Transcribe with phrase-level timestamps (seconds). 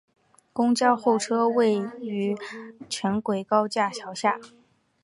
[0.51, 2.35] 公交候车区位于
[2.89, 4.39] 城轨高架桥下。